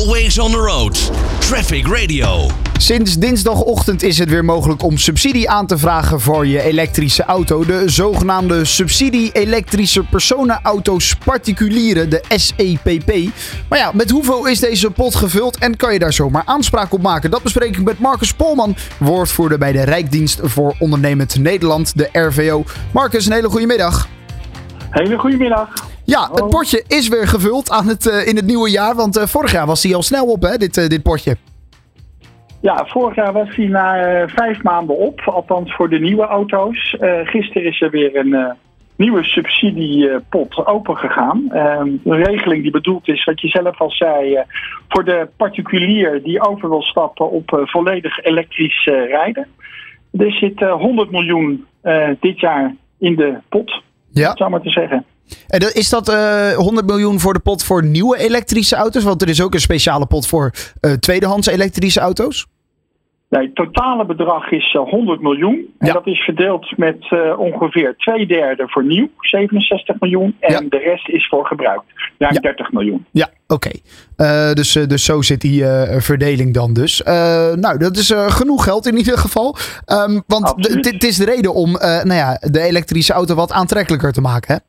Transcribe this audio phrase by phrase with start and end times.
[0.00, 1.10] Always on the road.
[1.40, 2.46] Traffic Radio.
[2.78, 7.64] Sinds dinsdagochtend is het weer mogelijk om subsidie aan te vragen voor je elektrische auto.
[7.64, 13.32] De zogenaamde subsidie elektrische personenauto's particuliere, de SEPP.
[13.68, 17.02] Maar ja, met hoeveel is deze pot gevuld en kan je daar zomaar aanspraak op
[17.02, 17.30] maken?
[17.30, 22.64] Dat bespreek ik met Marcus Polman, woordvoerder bij de Rijkdienst voor Ondernemend Nederland, de RVO.
[22.92, 24.08] Marcus, een hele goede middag.
[24.90, 25.89] Hele goede middag.
[26.10, 28.94] Ja, het potje is weer gevuld aan het, uh, in het nieuwe jaar.
[28.94, 31.36] Want uh, vorig jaar was hij al snel op, hè, dit, uh, dit potje.
[32.60, 35.20] Ja, vorig jaar was hij na vijf maanden op.
[35.20, 36.96] Althans voor de nieuwe auto's.
[37.24, 38.54] gisteren is er weer een
[38.96, 41.44] nieuwe subsidiepot opengegaan.
[41.50, 44.44] een regeling die bedoeld is, wat je zelf al zei...
[44.88, 49.46] voor de particulier die over wil stappen op volledig elektrisch rijden.
[50.12, 51.66] Er zit 100 miljoen
[52.20, 54.36] dit jaar in de pot, ja.
[54.36, 55.04] zou maar te zeggen.
[55.48, 59.02] En is dat uh, 100 miljoen voor de pot voor nieuwe elektrische auto's?
[59.02, 62.46] Want er is ook een speciale pot voor uh, tweedehands elektrische auto's.
[63.28, 65.74] Nee, het totale bedrag is 100 miljoen.
[65.78, 65.92] En Ja.
[65.92, 70.36] dat is verdeeld met uh, ongeveer twee derde voor nieuw, 67 miljoen.
[70.40, 70.60] En Ja.
[70.68, 71.80] de rest is voor gebruik,
[72.18, 72.40] ruim Ja.
[72.40, 73.06] 30 miljoen.
[73.10, 73.70] Ja, oké.
[74.16, 77.02] Eh, dus, eh, dus zo zit die eh, verdeling dan dus.
[77.02, 79.56] Eh, nou, dat is eh, genoeg geld in ieder geval.
[79.84, 84.12] Ehm, want dit is de reden om eh, nou ja, de elektrische auto wat aantrekkelijker
[84.12, 84.54] te maken.
[84.54, 84.60] Hè?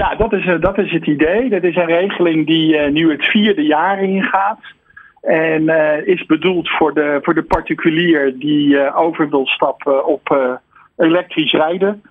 [0.00, 1.50] Ja, dat is, eh, dat is het idee.
[1.50, 4.58] Dat is een regeling die eh, nu het vierde jaar ingaat.
[5.20, 10.58] En eh, is bedoeld voor de, voor de particulier die eh, over wil stappen op
[10.96, 12.02] elektrisch rijden.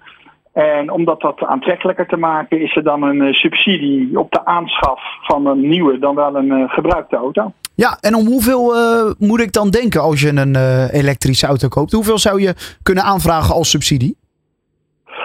[0.54, 5.46] En om dat aantrekkelijker te maken, is er dan een subsidie op de aanschaf van
[5.46, 7.52] een nieuwe, dan wel een gebruikte auto.
[7.76, 8.74] Ja, en om hoeveel
[9.20, 10.56] moet ik dan denken als je een
[10.92, 11.92] elektrische auto koopt?
[11.92, 12.54] Hoeveel zou je
[12.84, 14.22] kunnen aanvragen als subsidie?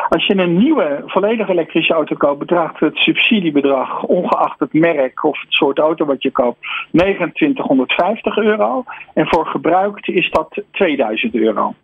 [0.08, 5.40] Als je een nieuwe, volledig elektrische auto koopt, bedraagt het subsidiebedrag, ongeacht het merk of
[5.40, 6.58] het soort auto wat je koopt,
[6.92, 8.84] 2950 euro.
[9.14, 11.74] En voor gebruikt is dat 2000 euro.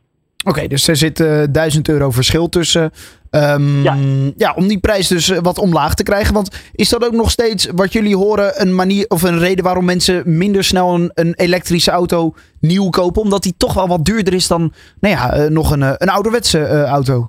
[0.45, 2.91] Oké, dus er zit eh 1000 euro verschil tussen.
[3.31, 3.97] Ehm, ja.
[4.37, 4.53] Ja.
[4.57, 6.35] om die prijs dus eh, wat omlaag te krijgen.
[6.35, 9.85] Want is dat ook nog steeds wat jullie horen een manier of een reden waarom
[9.85, 13.23] mensen minder snel een, een elektrische auto nieuw kopen?
[13.23, 16.85] Omdat die toch wel wat duurder is dan nou ja, eh, nog een, een ouderwetse
[16.85, 17.29] auto.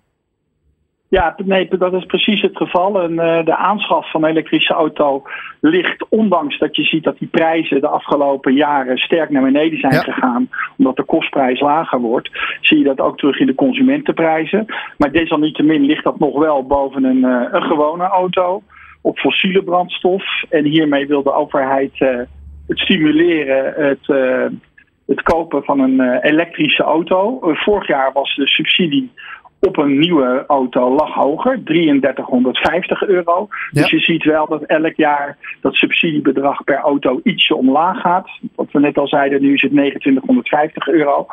[1.09, 3.01] Ja, nee, dat is precies het geval.
[3.01, 5.23] En, eh, de aanschaf van een elektrische auto
[5.61, 9.93] ligt, ondanks dat je ziet dat die prijzen de afgelopen jaren sterk naar beneden zijn
[9.93, 9.99] Ja.
[9.99, 12.29] gegaan, omdat de kostprijs lager wordt,
[12.61, 14.65] zie je dat ook terug in de consumentenprijzen.
[14.97, 18.61] Maar desalniettemin ligt dat nog wel boven een, eh, een gewone auto
[19.01, 20.43] op fossiele brandstof.
[20.49, 22.19] En hiermee wil de overheid eh,
[22.67, 24.07] het stimuleren, het,
[25.05, 27.39] het kopen van een elektrische auto.
[27.41, 29.11] Vorig jaar was de subsidie
[29.65, 33.47] op een nieuwe auto lag hoger, 3350 euro.
[33.71, 33.81] Ja.
[33.81, 38.29] Dus je ziet wel dat elk jaar dat subsidiebedrag per auto ietsje omlaag gaat.
[38.55, 41.25] Wat we net al zeiden, nu is het 2950 euro.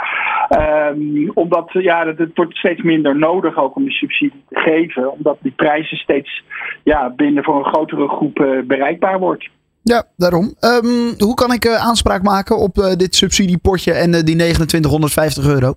[0.48, 5.12] Ehm, omdat ja, het, het wordt steeds minder nodig ook om die subsidie te geven.
[5.12, 6.42] Omdat die prijzen steeds
[6.84, 9.48] ja, binnen voor een grotere groep eh, bereikbaar wordt.
[9.82, 10.54] Ja, daarom.
[10.60, 15.74] Ehm, hoe kan ik eh, aanspraak maken op eh, dit subsidiepotje en die 2950 euro?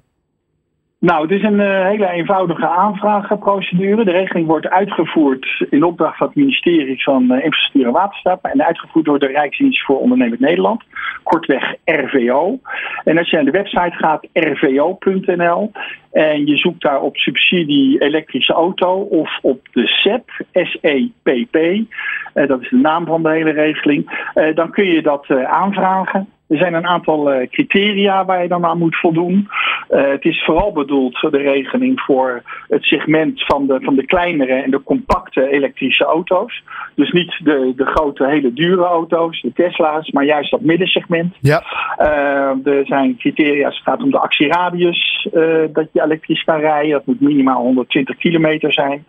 [1.06, 4.04] Nou, het is een eh, hele eenvoudige aanvraagprocedure.
[4.04, 8.66] De regeling wordt uitgevoerd in opdracht van het ministerie van eh, Infrastructuur en Waterstaat en
[8.66, 10.84] uitgevoerd door de Rijksdienst voor Ondernemend Nederland,
[11.24, 12.60] kortweg RVO.
[13.04, 15.72] En als je naar de website gaat, rvo.nl,
[16.12, 22.62] en je zoekt daar op subsidie elektrische auto of op de SEP, S-E-P-P, eh, dat
[22.62, 26.28] is de naam van de hele regeling, dan kun je dat aanvragen.
[26.48, 29.48] Er zijn een aantal criteria waar je dan aan moet voldoen.
[29.90, 34.53] Eh, het is vooral bedoeld, de regeling, voor het segment van de, van de kleinere
[34.53, 36.63] en de compacte elektrische auto's.
[36.96, 41.35] Dus niet de, de grote, hele dure auto's, de Tesla's, maar juist dat middensegment.
[41.41, 41.63] Ja.
[41.97, 45.41] Eh, er zijn criteria, het gaat om de actieradius, eh,
[45.73, 46.91] dat je elektrisch kan rijden.
[46.91, 49.06] Dat moet minimaal 120 kilometer zijn.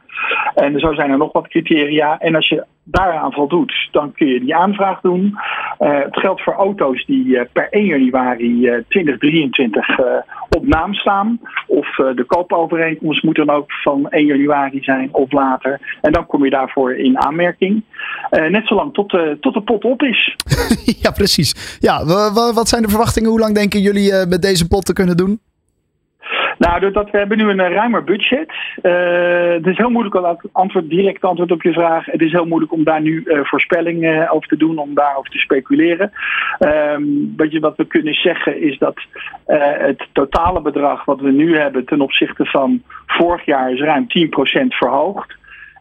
[0.55, 2.19] En zo zijn er nog wat criteria.
[2.19, 5.39] En als je daaraan voldoet, dan kun je die aanvraag doen.
[5.79, 10.05] Eh, het geldt voor auto's die eh, per 1 januari eh, 2023 eh,
[10.49, 11.41] op naam staan.
[11.67, 15.99] Of de koopovereenkomst moet dan ook van 1 januari zijn of later.
[16.01, 17.83] En dan kom je daarvoor in aanmerking.
[18.31, 20.37] Net zolang tot, tot de pot op is.
[21.03, 21.77] ja, precies.
[21.81, 23.31] Ja, wa- wa- wat zijn de verwachtingen?
[23.31, 25.41] Hoe lang denken jullie met deze pot te kunnen doen?
[26.59, 28.53] Nou, doordat we hebben nu een eh, ruimer budget.
[28.83, 32.07] Eh, het is heel moeilijk om antwoord, direct antwoord op je vraag.
[32.07, 35.39] Het is heel moeilijk om daar nu eh, voorspellingen over te doen, om daarover te
[35.39, 36.13] speculeren.
[36.59, 37.03] Ehm,
[37.37, 39.01] wat, je, wat we kunnen zeggen is dat
[39.47, 44.75] het totale bedrag wat we nu hebben ten opzichte van vorig jaar is ruim 10%
[44.75, 45.35] verhoogd.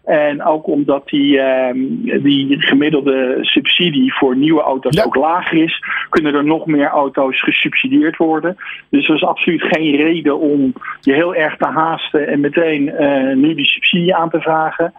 [0.05, 1.77] En ook omdat die, ehm,
[2.23, 5.03] die gemiddelde subsidie voor nieuwe auto's Ja.
[5.03, 8.55] ook lager is, kunnen er nog meer auto's gesubsidieerd worden.
[8.89, 13.35] Dus er is absoluut geen reden om je heel erg te haasten en meteen eh,
[13.35, 14.93] nu die subsidie aan te vragen.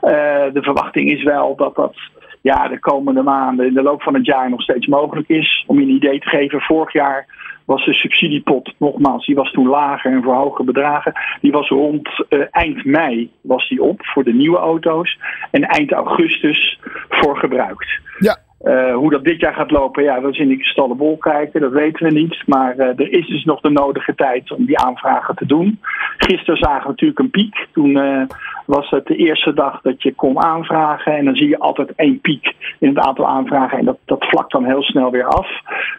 [0.00, 0.10] Eh,
[0.52, 1.94] de verwachting is wel dat dat
[2.40, 5.64] ja, de komende maanden in de loop van het jaar nog steeds mogelijk is.
[5.66, 7.26] Om je een idee te geven, vorig jaar
[7.64, 11.12] was de subsidiepot, nogmaals, die was toen lager en voor hoge bedragen.
[11.40, 15.18] Die was rond eh, eind mei was die op voor de nieuwe auto's.
[15.50, 18.00] En eind augustus voor gebruikt.
[18.18, 18.38] Ja.
[18.60, 21.72] Eh, hoe dat dit jaar gaat lopen, ja, dat is in de kristallenbol kijken, dat
[21.72, 22.42] weten we niet.
[22.46, 25.80] Maar eh, er is dus nog de nodige tijd om die aanvragen te doen.
[26.16, 27.66] Gisteren zagen we natuurlijk een piek.
[27.72, 28.22] Toen eh,
[28.66, 31.16] was het de eerste dag dat je kon aanvragen.
[31.16, 33.78] En dan zie je altijd één piek in het aantal aanvragen.
[33.78, 35.48] En dat, dat vlakt dan heel snel weer af.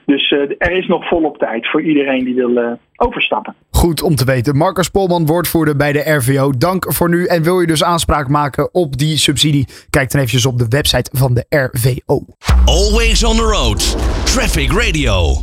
[0.05, 3.55] Dus er is nog volop tijd voor iedereen die wil overstappen.
[3.81, 4.57] Goed om te weten.
[4.57, 6.51] Marcus Polman, woordvoerder bij de RVO.
[6.57, 7.25] Dank voor nu.
[7.25, 9.67] En wil je dus aanspraak maken op die subsidie?
[9.89, 12.25] Kijk dan eventjes op de website van de RVO.
[12.65, 13.95] Always on the road.
[14.23, 15.41] Traffic Radio.